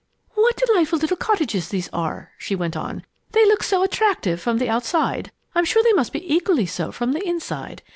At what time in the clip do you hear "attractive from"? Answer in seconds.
3.83-4.57